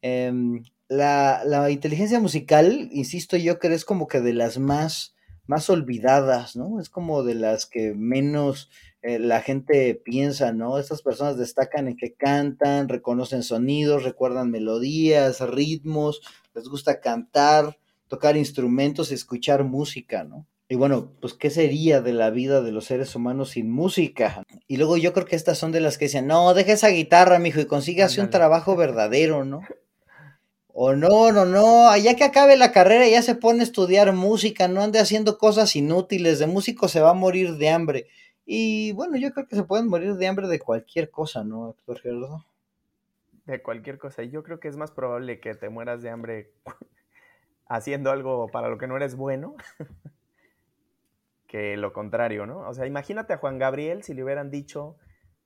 [0.00, 5.14] Em, la, inteligencia musical, insisto yo, que es como que de las más,
[5.46, 6.80] más olvidadas, ¿no?
[6.80, 8.70] Es como de las que menos
[9.02, 10.78] eh, la gente piensa, ¿no?
[10.78, 16.20] Estas personas destacan en que cantan, reconocen sonidos, recuerdan melodías, ritmos,
[16.54, 20.46] les gusta cantar, tocar instrumentos, escuchar música, ¿no?
[20.68, 24.42] Y bueno, pues ¿qué sería de la vida de los seres humanos sin música?
[24.68, 27.38] Y luego yo creo que estas son de las que dicen, no, deja esa guitarra,
[27.38, 29.60] mijo, y consígase un trabajo verdadero, ¿no?
[30.74, 34.68] O no, no, no, ya que acabe la carrera ya se pone a estudiar música,
[34.68, 38.06] no ande haciendo cosas inútiles, de músico se va a morir de hambre.
[38.46, 42.00] Y bueno, yo creo que se pueden morir de hambre de cualquier cosa, ¿no, doctor
[42.00, 42.46] Gerardo?
[43.44, 44.22] De cualquier cosa.
[44.22, 46.52] Y yo creo que es más probable que te mueras de hambre
[47.66, 49.54] haciendo algo para lo que no eres bueno
[51.52, 52.66] que lo contrario, ¿no?
[52.66, 54.96] O sea, imagínate a Juan Gabriel si le hubieran dicho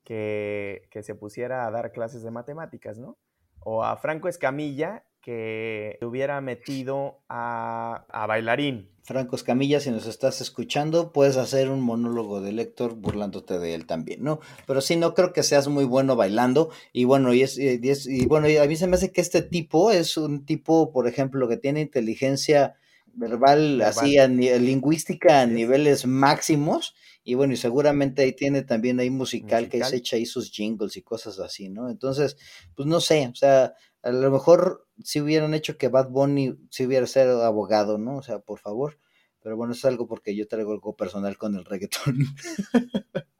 [0.04, 3.18] que, que se pusiera a dar clases de matemáticas, ¿no?
[3.58, 8.88] O a Franco Escamilla que hubiera metido a, bailarín.
[9.02, 13.86] Franco Escamilla, si nos estás escuchando, puedes hacer un monólogo de Lector burlándote de él
[13.86, 14.38] también, ¿no?
[14.68, 16.70] Pero sí, no creo que seas muy bueno bailando.
[16.92, 20.16] Y bueno, y, es, y, bueno, a mí se me hace que este tipo es
[20.16, 22.76] un tipo, por ejemplo, que tiene inteligencia
[23.16, 26.94] verbal, así, a, lingüística a niveles máximos.
[27.24, 30.50] Y bueno, y seguramente ahí tiene también ahí musical, musical, que se echa ahí sus
[30.52, 31.90] jingles y cosas así, ¿no?
[31.90, 32.36] Entonces,
[32.76, 36.86] pues no sé, o sea, a lo mejor si hubieran hecho que Bad Bunny si
[36.86, 38.18] hubiera sido abogado, ¿no?
[38.18, 38.98] O sea, por favor.
[39.42, 42.18] Pero bueno, es algo porque yo traigo algo personal con el reggaetón.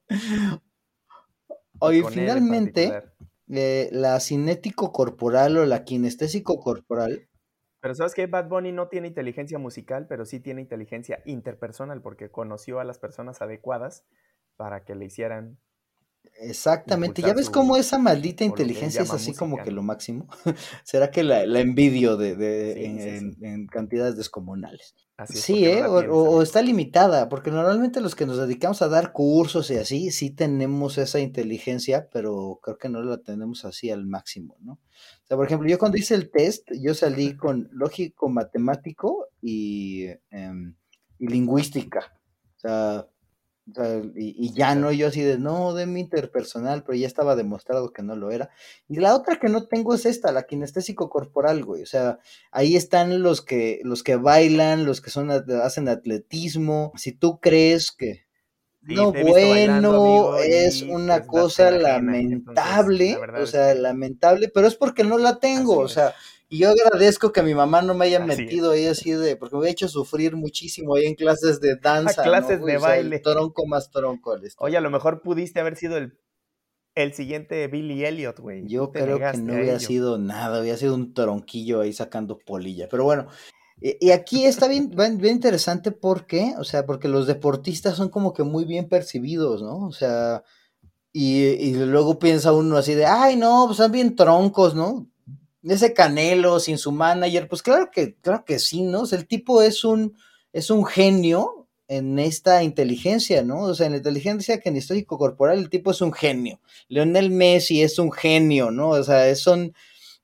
[1.79, 3.03] Hoy finalmente,
[3.49, 7.26] eh, la cinético corporal o la kinestésico corporal.
[7.87, 12.33] Pero sabes que Bad Bunny no tiene inteligencia musical, pero sí tiene inteligencia interpersonal porque
[12.33, 14.05] conoció a las personas adecuadas
[14.57, 15.61] para que le hicieran
[16.39, 20.29] Exactamente, ya ves cómo esa maldita inteligencia es así como que lo máximo.
[20.85, 24.95] ¿Será que la, envidio de, en, cantidades descomunales?
[25.29, 25.85] sí, ¿eh?
[25.87, 30.31] o, está limitada, porque normalmente los que nos dedicamos a dar cursos y así, sí
[30.31, 34.73] tenemos esa inteligencia, pero creo que no la tenemos así al máximo, ¿no?
[34.73, 40.07] O sea, por ejemplo, yo cuando hice el test, yo salí con lógico matemático y,
[40.31, 40.75] em,
[41.19, 42.13] y lingüística.
[42.57, 43.07] O sea,
[44.15, 48.03] y, ya no, yo así de, no, de mi interpersonal, pero ya estaba demostrado que
[48.03, 48.51] no lo era.
[48.89, 51.83] Y la otra que no tengo es esta, la kinestésico corporal, güey.
[51.83, 52.19] O sea,
[52.53, 56.93] ahí están los que, los que bailan, los que son, hacen atletismo.
[56.97, 58.27] Si tú crees que...
[58.83, 65.79] no, bueno, es una cosa lamentable, o sea, lamentable, pero es porque no la tengo,
[65.79, 66.15] o sea,
[66.49, 69.67] y yo agradezco que mi mamá no me haya metido ahí así de, porque me
[69.67, 72.23] ha hecho sufrir muchísimo ahí en clases de danza.
[72.23, 73.19] clases de baile.
[73.19, 74.37] tronco más tronco.
[74.59, 76.19] Oye, a lo mejor pudiste haber sido el,
[76.95, 78.67] el siguiente Billy Elliot, güey.
[78.69, 82.89] Yo creo que no hubiera sido nada, había sido un tronquillo ahí sacando polilla.
[82.89, 83.27] Pero bueno,
[83.81, 88.45] y, aquí está bien, bien, interesante porque, o sea, porque los deportistas son como que
[88.45, 89.87] muy bien percibidos, ¿no?
[89.87, 90.45] O sea,
[91.13, 95.09] y, y luego piensa uno así de, ay, no, pues son bien troncos, ¿no?
[95.73, 99.03] Ese Canelo sin su manager, pues claro que, claro que sí, ¿no?
[99.03, 100.17] O sea, el tipo es un,
[100.53, 103.63] es un genio en esta inteligencia, ¿no?
[103.63, 106.61] O sea, en la inteligencia que en histórico corporal el tipo es un genio.
[106.89, 108.91] Leonel Messi es un genio, ¿no?
[108.91, 109.75] O sea, es un,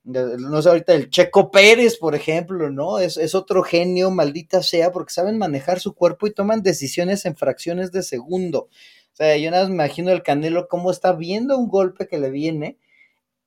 [0.04, 2.98] no sé, ahorita el Checo Pérez, por ejemplo, ¿no?
[2.98, 7.36] Es, es otro genio, maldita sea, porque saben manejar su cuerpo y toman decisiones en
[7.36, 8.68] fracciones de segundo.
[9.12, 12.18] O sea, yo nada más me imagino el Canelo cómo está viendo un golpe que
[12.18, 12.78] le viene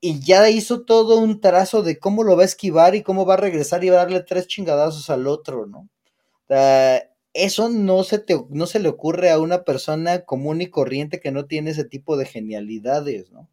[0.02, 3.36] y ya hizo todo un trazo de cómo lo va a esquivar y cómo va
[3.36, 5.90] a regresar y va a darle tres chingadazos al otro, ¿no?
[7.34, 11.32] eso no se, te, no se le ocurre a una persona común y corriente que
[11.32, 13.50] no tiene ese tipo de genialidades, ¿no?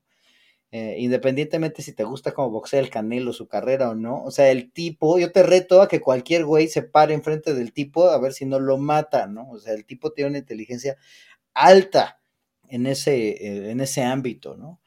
[0.74, 4.22] Eh, independientemente si te gusta como boxea el Canelo, su carrera o no.
[4.24, 7.74] O sea, el tipo, yo te reto a que cualquier güey se pare enfrente del
[7.74, 9.50] tipo a ver si no lo mata, ¿no?
[9.50, 10.96] O sea, el tipo tiene una inteligencia
[11.54, 12.20] alta
[12.68, 14.80] en ese, eh, en ese ámbito, ¿no?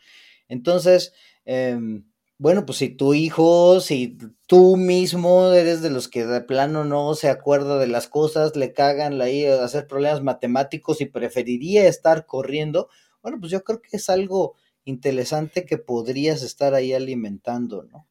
[0.49, 1.13] Entonces,
[1.45, 2.05] Em,
[2.37, 7.15] bueno, pues si tu hijo, si tú mismo eres de los que de plano no
[7.15, 12.25] se acuerda de las cosas, le cagan ahí a hacer problemas matemáticos y preferiría estar
[12.25, 12.89] corriendo,
[13.21, 18.07] bueno, pues yo creo que es algo interesante que podrías estar ahí alimentando, ¿no?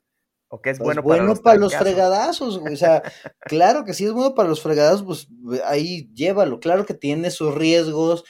[0.48, 3.02] O que es pues bueno, para, los, para los fregadazos, o sea,
[3.40, 5.28] claro que sí es bueno para los fregadazos, pues
[5.64, 8.24] ahí llévalo, claro que tiene sus riesgos,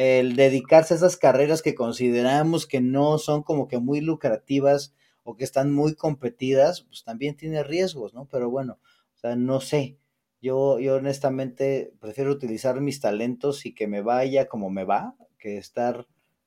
[0.00, 5.36] el dedicarse a esas carreras que consideramos que no son como que muy lucrativas o
[5.36, 8.26] que están muy competidas, pues también tiene riesgos, ¿no?
[8.26, 8.78] Pero bueno,
[9.14, 9.98] o sea, no sé.
[10.40, 15.58] Yo, yo honestamente prefiero utilizar mis talentos y que me vaya como me va, que
[15.58, 16.06] estar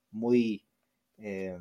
[0.10, 0.66] muy,
[1.20, 1.60] eh,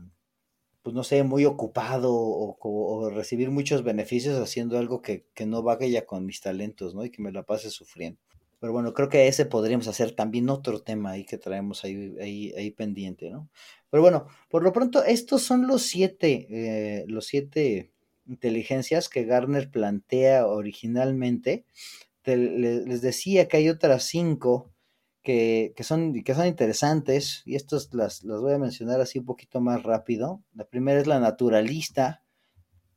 [0.80, 6.06] pues no sé, muy ocupado o, recibir muchos beneficios haciendo algo que, que no vaya
[6.06, 7.04] con mis talentos, ¿no?
[7.04, 8.18] Y que me la pase sufriendo.
[8.62, 12.52] Pero bueno, creo que ese podríamos hacer también otro tema ahí que traemos ahí, ahí,
[12.56, 13.50] ahí pendiente, ¿no?
[13.90, 17.90] Pero bueno, por lo pronto, estos son los siete, eh, los siete
[18.24, 21.64] inteligencias que Garner plantea originalmente.
[22.22, 24.70] les decía que hay otras cinco
[25.24, 29.60] que, son, que son interesantes y estas las, las voy a mencionar así un poquito
[29.60, 30.40] más rápido.
[30.54, 32.22] La primera es la naturalista,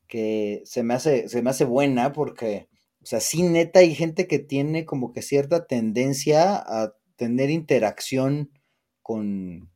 [0.08, 2.69] que se me hace, se me hace buena porque,
[3.05, 8.49] o sea, sí neta hay gente que tiene como que cierta tendencia a tener interacción
[9.03, 9.71] con,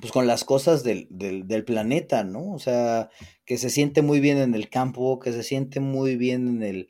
[0.00, 2.54] pues con las cosas del, del, planeta, ¿no?
[2.54, 3.10] O sea,
[3.44, 6.88] que se siente muy bien en el campo, que se siente muy bien en el,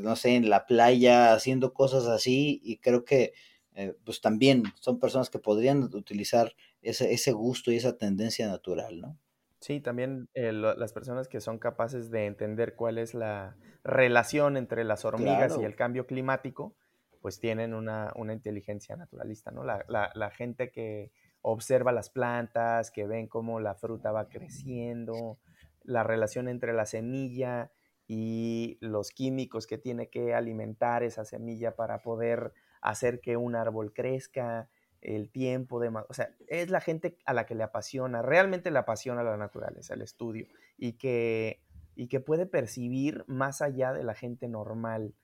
[0.00, 3.34] no sé, en la playa, haciendo cosas así, y creo que
[3.74, 8.98] eh, pues también son personas que podrían utilizar ese, ese gusto y esa tendencia natural,
[8.98, 9.18] ¿no?
[9.66, 14.84] Sí, también eh, las personas que son capaces de entender cuál es la relación entre
[14.84, 16.76] las hormigas y el cambio climático,
[17.20, 19.64] pues tienen una, una inteligencia naturalista, ¿no?
[19.64, 21.10] La, la, la, gente que
[21.42, 25.40] observa las plantas, que ven cómo la fruta va creciendo,
[25.82, 27.72] la relación entre la semilla
[28.06, 32.52] y los químicos que tiene que alimentar esa semilla para poder
[32.82, 34.68] hacer que un árbol crezca,
[35.06, 35.88] el tiempo de...
[35.88, 39.94] O sea, es la gente a la que le apasiona, realmente le apasiona la naturaleza,
[39.94, 41.62] el estudio, y que,
[41.94, 45.14] y que puede percibir más allá de la gente normal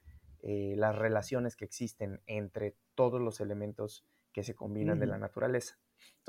[0.42, 5.78] eh, las relaciones que existen entre todos los elementos que se combinan de la naturaleza.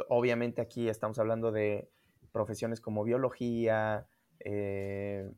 [0.09, 1.89] Obviamente aquí estamos hablando de
[2.31, 4.07] profesiones como biología,
[4.39, 5.31] eh,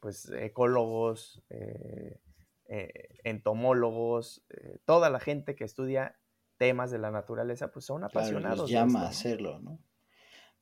[0.00, 2.20] pues ecólogos, eh,
[2.66, 4.44] eh, entomólogos,
[4.84, 6.16] toda la gente que estudia
[6.56, 8.70] temas de la naturaleza, pues son apasionados.
[8.70, 9.78] llama a hacerlo, ¿no?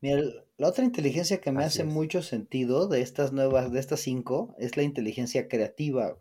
[0.00, 0.22] Mira,
[0.58, 4.76] la otra inteligencia que me hace mucho sentido de estas nuevas, de estas cinco, es
[4.76, 6.16] la inteligencia creativa.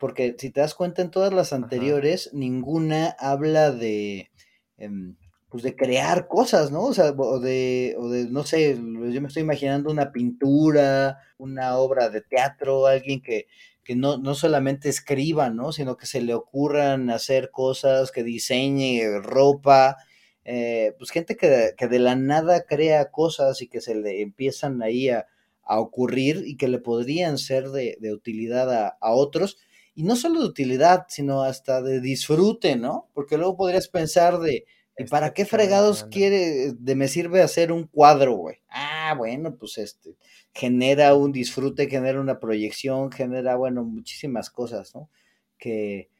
[0.00, 4.30] porque si te das cuenta en todas las anteriores, ninguna habla de,
[4.76, 5.16] em,
[5.48, 6.82] pues de crear cosas, ¿no?
[6.82, 11.76] O sea, o de, o de, no sé, yo me estoy imaginando una pintura, una
[11.76, 13.46] obra de teatro, alguien que,
[13.84, 15.72] que no, no solamente escriba, ¿no?
[15.72, 19.96] Sino que se le ocurran hacer cosas, que diseñe ropa,
[20.44, 24.82] eh, pues gente que, que, de la nada crea cosas y que se le empiezan
[24.82, 25.26] ahí a,
[25.64, 29.58] a ocurrir y que le podrían ser de, de utilidad a, a otros
[29.94, 33.08] y no solo de utilidad, sino hasta de disfrute, ¿no?
[33.14, 34.64] Porque luego podrías pensar de,
[34.98, 38.56] ¿Y para qué fregados quiere, de me sirve hacer un cuadro, güey?
[38.68, 40.16] Ah, bueno, pues este,
[40.52, 45.08] genera un disfrute, genera una proyección, genera, bueno, muchísimas cosas, ¿no?
[45.56, 46.10] Que,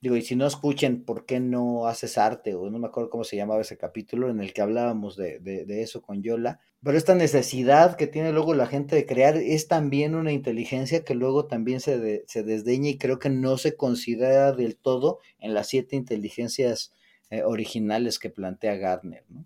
[0.00, 2.54] digo, y si no escuchen, ¿por qué no haces arte?
[2.54, 5.82] O no me acuerdo cómo se llamaba ese capítulo en el que hablábamos de, de,
[5.82, 6.60] eso con Yola.
[6.82, 11.14] Pero esta necesidad que tiene luego la gente de crear es también una inteligencia que
[11.14, 15.68] luego también se, se desdeña y creo que no se considera del todo en las
[15.68, 16.92] siete inteligencias
[17.34, 19.24] eh, originales que plantea Gardner.
[19.28, 19.44] ¿no?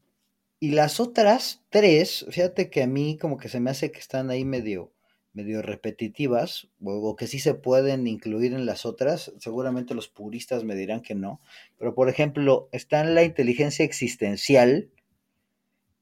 [0.60, 4.28] Y las otras tres, fíjate que a mí como que se me hace que están
[4.28, 4.92] ahí medio,
[5.32, 10.74] medio repetitivas, o, que sí se pueden incluir en las otras, seguramente los puristas me
[10.74, 11.40] dirán que no,
[11.78, 14.90] pero por ejemplo, está en la inteligencia existencial,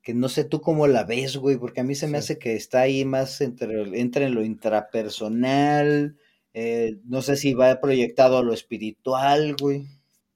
[0.03, 2.57] que no sé tú cómo la ves, güey, porque a mí se me hace que
[2.57, 6.16] está ahí más entre, entre en lo intrapersonal,
[6.55, 9.87] eh, no sé si va proyectado a lo espiritual, güey.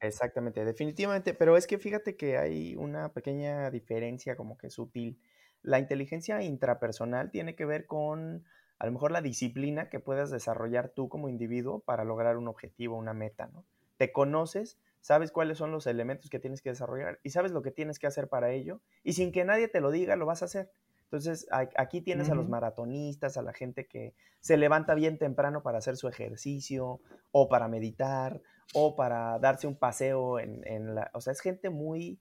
[0.02, 5.20] Exactamente, definitivamente, pero es que fíjate que hay una pequeña diferencia como que sutil.
[5.62, 8.44] La inteligencia intrapersonal tiene que ver con
[8.78, 12.96] a lo mejor la disciplina que puedas desarrollar tú como individuo para lograr un objetivo,
[12.96, 13.66] una meta, ¿no?
[13.98, 17.70] Te conoces, sabes cuáles son los elementos que tienes que desarrollar y sabes lo que
[17.70, 20.46] tienes que hacer para ello y sin que nadie te lo diga lo vas a
[20.46, 20.70] hacer.
[21.04, 25.78] Entonces, aquí tienes a los maratonistas, a la gente que se levanta bien temprano para
[25.78, 27.00] hacer su ejercicio
[27.32, 28.40] o para meditar
[28.74, 31.10] o para darse un paseo en, la...
[31.14, 32.20] O sea, es gente muy...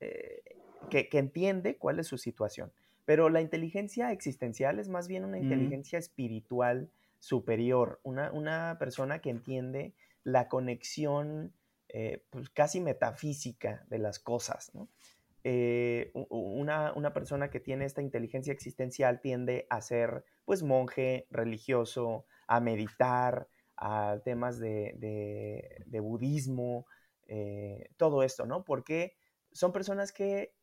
[0.00, 0.42] Eh,
[0.90, 2.72] que, entiende cuál es su situación.
[3.04, 9.94] Pero la inteligencia existencial es más bien una inteligencia espiritual superior, una, persona que entiende
[10.24, 11.52] la conexión
[11.88, 14.72] eh, pues, casi metafísica de las cosas.
[15.42, 22.24] Eh, una, una, persona que tiene esta inteligencia existencial tiende a ser pues monje religioso,
[22.46, 26.86] a meditar, a temas de, budismo,
[27.26, 28.64] eh, todo esto, ¿no?
[28.64, 29.16] Porque
[29.52, 30.54] son personas que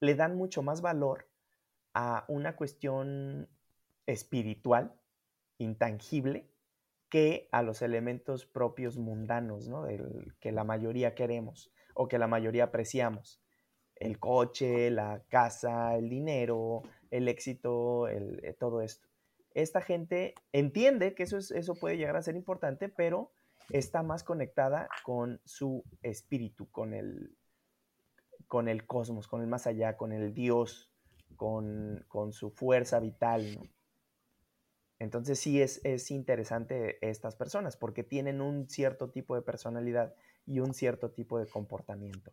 [0.00, 1.28] le dan mucho más valor
[1.94, 3.48] a una cuestión
[4.06, 5.00] espiritual,
[5.58, 6.50] intangible,
[7.08, 9.86] que a los elementos propios mundanos, ¿no?
[10.40, 13.40] que la mayoría queremos o que la mayoría apreciamos.
[13.94, 19.13] El coche, la casa, el dinero, el éxito, el, eh, todo esto
[19.54, 23.32] esta gente entiende que eso, es, eso puede llegar a ser importante, pero
[23.70, 27.36] está más conectada con su espíritu, con el,
[28.46, 30.90] con el cosmos, con el más allá, con el Dios,
[31.36, 33.70] con, su fuerza vital.
[34.98, 40.14] Entonces sí es, es interesante estas personas porque tienen un cierto tipo de personalidad
[40.46, 42.30] y un cierto tipo de comportamiento.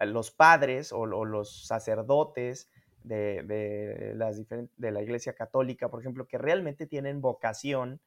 [0.00, 2.70] Los padres o, los sacerdotes
[3.02, 8.00] de, las de la Iglesia Católica, por ejemplo, que realmente tienen vocación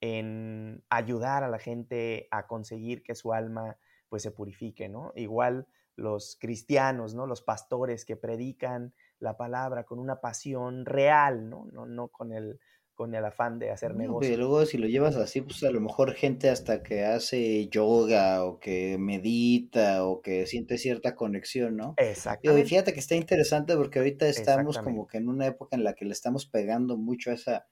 [0.00, 5.12] en ayudar a la gente a conseguir que su alma pues se purifique, ¿no?
[5.16, 5.66] Igual
[5.96, 7.26] los cristianos, ¿no?
[7.26, 11.66] Los pastores que predican la palabra con una pasión real, ¿no?
[11.72, 12.60] No, no con el
[12.96, 14.32] con el afán de hacer negocio.
[14.32, 18.42] Y luego si lo llevas así, pues a lo mejor gente hasta que hace yoga
[18.44, 21.94] o que medita o que siente cierta conexión, ¿no?
[21.98, 22.64] Exactamente.
[22.64, 25.94] Y fíjate que está interesante porque ahorita estamos como que en una época en la
[25.94, 27.66] que le estamos pegando mucho a esa,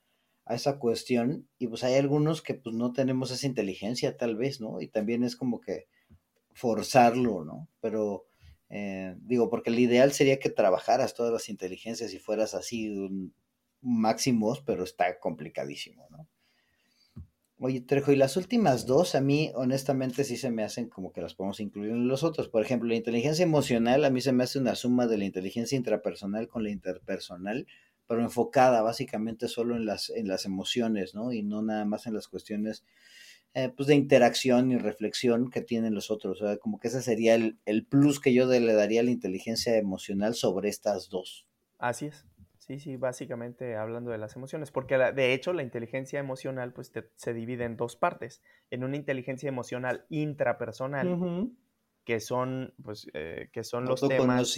[0.45, 4.61] a esa cuestión y pues hay algunos que pues no tenemos esa inteligencia tal vez,
[4.61, 4.83] ¿no?
[4.83, 5.87] Y también es como que
[6.53, 7.70] forzarlo, ¿no?
[7.81, 8.27] Pero
[8.68, 12.95] eh, digo, porque el ideal sería que trabajaras todas las inteligencias y fueras así
[13.85, 16.26] máximos, pero está complicadísimo, ¿no?
[17.61, 21.20] Oye, Trejo, y las últimas dos a mí honestamente sí se me hacen como que
[21.22, 22.49] las podemos incluir en los otros.
[22.49, 25.76] Por ejemplo, la inteligencia emocional a mí se me hace una suma de la inteligencia
[25.76, 27.66] intrapersonal con la interpersonal,
[28.09, 31.32] pero enfocada básicamente solo en las, en las emociones, ¿no?
[31.32, 32.85] Y no nada más en las cuestiones
[33.55, 36.43] eh, pues de interacción y reflexión que tienen los otros.
[36.43, 39.12] O sea, como que ese sería el, el plus que yo le daría a la
[39.12, 41.47] inteligencia emocional sobre estas dos.
[41.78, 42.24] Así es.
[42.66, 47.34] Sí, sí, básicamente hablando de las emociones, porque de hecho la inteligencia emocional pues se
[47.34, 51.50] divide en dos partes, en una inteligencia emocional intrapersonal,
[52.04, 54.56] que son pues eh, que son los temas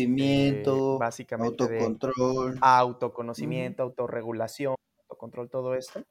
[1.00, 4.76] básicamente autocontrol, autoconocimiento, autorregulación,
[5.08, 6.04] autocontrol, todo esto,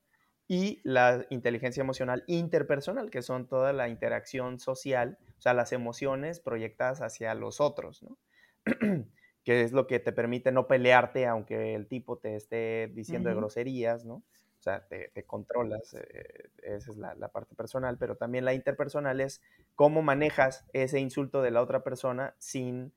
[0.50, 6.42] y la inteligencia emocional interpersonal, que son toda la interacción social, o sea, las emociones
[6.42, 8.18] proyectadas hacia los otros, ¿no?
[9.46, 13.36] que es lo que te permite no pelearte aunque el tipo te esté diciendo de
[13.36, 14.16] groserías, ¿no?
[14.16, 19.44] O sea, te, controlas, eh, esa es la, parte personal, pero también la interpersonal es
[19.76, 22.92] cómo manejas ese insulto de la otra persona sin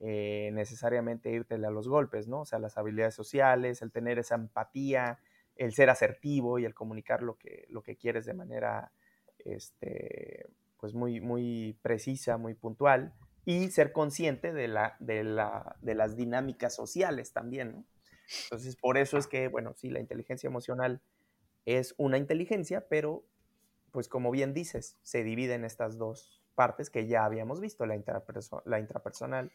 [0.00, 2.40] eh, necesariamente irte a los golpes, ¿no?
[2.40, 5.20] O sea, las habilidades sociales, el tener esa empatía,
[5.54, 8.90] el ser asertivo y el comunicar lo que, lo que quieres de manera,
[9.38, 10.48] este,
[10.78, 13.14] pues muy, muy precisa, muy puntual
[13.44, 17.84] y ser consciente de, la, de, la, de las dinámicas sociales también, ¿no?
[18.44, 21.02] Entonces, por eso es que, bueno, sí, la inteligencia emocional
[21.66, 23.24] es una inteligencia, pero,
[23.90, 28.00] pues como bien dices, se divide en estas dos partes que ya habíamos visto, la,
[28.64, 29.52] la intrapersonal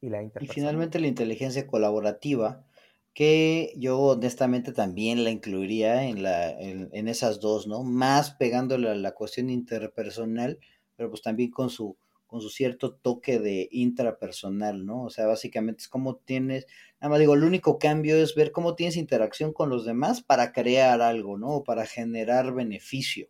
[0.00, 0.50] y la interpersonal.
[0.50, 2.66] Y finalmente la inteligencia colaborativa,
[3.14, 7.82] que yo honestamente también la incluiría en, la, en, en esas dos, ¿no?
[7.82, 10.58] Más pegándole a la cuestión interpersonal,
[10.96, 11.96] pero pues también con su
[12.30, 15.02] con su cierto toque de intrapersonal, ¿no?
[15.02, 16.66] O sea, básicamente es como tienes,
[17.00, 20.52] nada más digo, el único cambio es ver cómo tienes interacción con los demás para
[20.52, 21.48] crear algo, ¿no?
[21.48, 23.28] O para generar beneficio.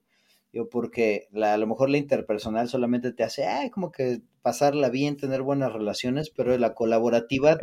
[0.52, 5.16] Yo, porque a lo mejor la interpersonal solamente te hace, ay, como que pasarla bien,
[5.16, 7.56] tener buenas relaciones, pero la colaborativa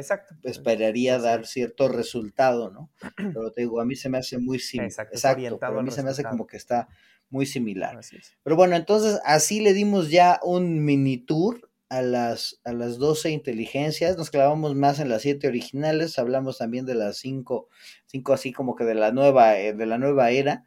[0.43, 2.89] esperaría dar cierto resultado, ¿no?
[3.33, 4.88] Pero te digo, a mí se me hace muy simple.
[4.88, 6.88] Exacto, a mí se me hace como que está
[7.30, 7.99] muy similar.
[8.43, 13.32] Pero bueno, entonces así le dimos ya un mini tour a las, a las 12
[13.32, 17.69] inteligencias, nos clavamos más en las 7 originales, hablamos también de las 5,
[18.07, 20.65] 5 así como que de la nueva, eh, de la nueva era.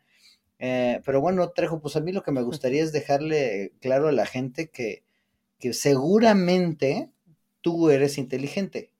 [0.58, 4.12] Eh, pero bueno, Trejo, pues a mí lo que me gustaría es dejarle claro a
[4.12, 5.04] la gente que,
[5.58, 7.10] que seguramente
[7.60, 8.92] tú eres inteligente.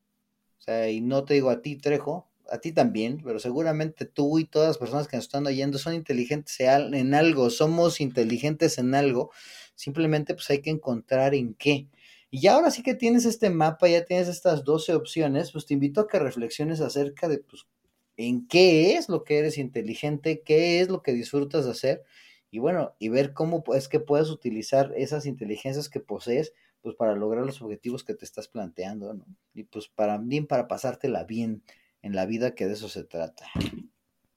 [0.59, 4.39] O sea, y no te digo a ti, Trejo, a ti también, pero seguramente tú
[4.39, 8.95] y todas las personas que nos están oyendo son inteligentes en algo, somos inteligentes en
[8.95, 9.31] algo,
[9.75, 11.89] simplemente pues hay que encontrar en qué.
[12.31, 16.01] Y ahora sí que tienes este mapa, ya tienes estas 12 opciones, pues te invito
[16.01, 17.67] a que reflexiones acerca de pues
[18.17, 22.05] en qué es lo que eres inteligente, qué es lo que disfrutas de hacer
[22.51, 27.15] y bueno, y ver cómo es que puedes utilizar esas inteligencias que posees pues para
[27.15, 29.27] lograr los objetivos que te estás planteando, ¿no?
[29.55, 31.63] Y pues para bien para pasártela bien
[32.03, 33.47] en la vida que de eso se trata.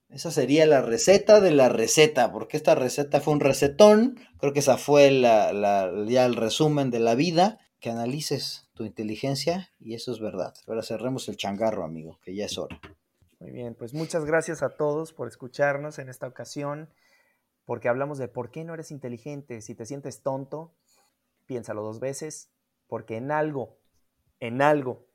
[0.10, 4.60] Esa sería la receta de la receta, porque esta receta fue un recetón, creo que
[4.60, 10.12] esa fue la, ya el resumen de la vida, que analices tu inteligencia y eso
[10.12, 10.54] es verdad.
[10.68, 12.80] Ahora cerremos el changarro, amigo, que ya es hora.
[13.40, 16.90] Muy bien, pues muchas gracias a todos por escucharnos en esta ocasión,
[17.66, 19.62] porque hablamos de por qué no eres inteligente.
[19.62, 20.76] Si te sientes tonto,
[21.48, 22.52] piénsalo dos veces,
[22.88, 23.80] porque en algo,
[24.40, 25.08] en algo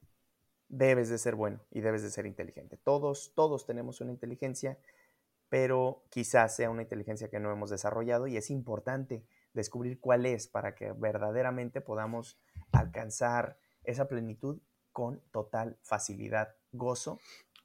[0.68, 2.76] debes de ser bueno y debes de ser inteligente.
[2.76, 4.78] Todos, todos tenemos una inteligencia,
[5.48, 10.46] pero quizás sea una inteligencia que no hemos desarrollado y es importante descubrir cuál es
[10.46, 12.38] para que verdaderamente podamos
[12.72, 14.58] alcanzar esa plenitud
[14.92, 17.18] con total facilidad, gozo.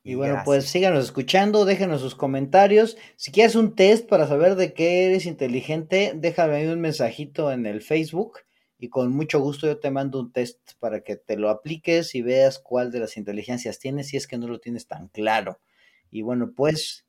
[0.05, 2.97] Y, bueno, pues síganos escuchando, déjenos sus comentarios.
[3.15, 7.65] Si quieres un test para saber de qué eres inteligente, déjame ahí un mensajito en
[7.65, 8.39] el Facebook
[8.83, 12.21] y con mucho gusto yo te mando un test para que te lo apliques y
[12.21, 15.61] veas cuál de las inteligencias tienes si es que no lo tienes tan claro.
[16.11, 17.07] Y bueno, pues...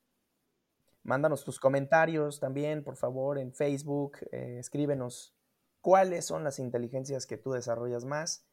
[1.03, 4.18] Mándanos tus comentarios también, por favor, en Facebook.
[4.31, 5.35] Eh, escríbenos
[5.81, 8.47] cuáles son las inteligencias que tú desarrollas más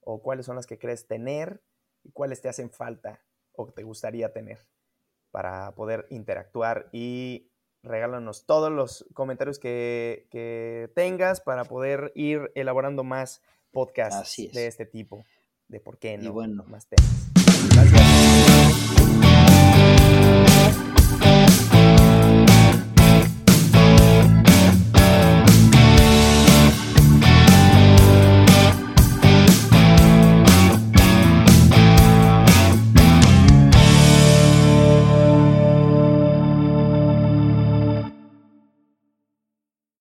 [0.00, 1.62] o cuáles son las que crees tener
[2.02, 4.66] y cuáles te hacen falta o te gustaría tener
[5.30, 7.51] para poder interactuar y
[7.82, 15.24] regálanos todos los comentarios que, tengas para poder ir elaborando más podcasts de este tipo,
[15.68, 16.64] de por qué no, bueno.
[16.64, 17.31] más temas.